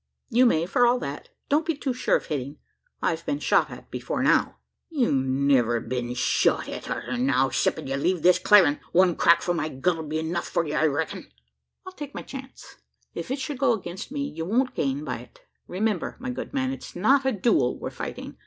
[0.31, 1.29] "You may, for all that.
[1.47, 2.57] Don't be too sure of hitting
[3.03, 4.57] I've been shot at before now."
[4.89, 8.79] "You'll niver be shot at arter now, 'ceptin' ye leave this clarin'.
[8.93, 11.29] One crack from my gun'll be enuf for ye, I reck'n."
[11.85, 12.77] "I'll take my chance.
[13.13, 15.41] If it should go against me, you won't gain by it.
[15.67, 18.39] Remember, my good man, it's not a duel we're fighting!